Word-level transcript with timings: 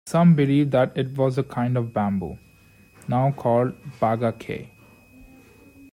Some 0.07 0.33
believed 0.35 0.71
that 0.71 0.97
it 0.97 1.15
was 1.15 1.37
a 1.37 1.43
kind 1.43 1.77
of 1.77 1.93
bamboo, 1.93 2.39
now 3.07 3.31
called 3.33 3.75
"bagacay". 3.99 4.69